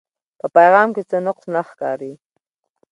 پۀ 0.39 0.47
پېغام 0.55 0.89
کښې 0.95 1.03
څۀ 1.09 1.17
نقص 1.25 1.43
نۀ 1.53 1.61
ښکاري 1.69 2.13